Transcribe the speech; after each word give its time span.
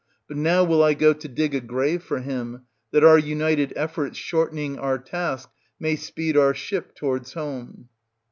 But 0.27 0.35
now 0.35 0.63
will 0.63 0.81
I 0.81 0.95
go 0.95 1.13
to 1.13 1.27
dig 1.27 1.53
a 1.53 1.61
grave 1.61 2.01
for 2.01 2.21
him, 2.21 2.63
that 2.89 3.03
our 3.03 3.19
united 3.19 3.71
efforts 3.75 4.17
shortening 4.17 4.79
our 4.79 4.97
task 4.97 5.51
may 5.79 5.95
speed 5.95 6.35
our 6.35 6.55
ship 6.55 6.95
towards 6.95 7.33
home. 7.33 7.87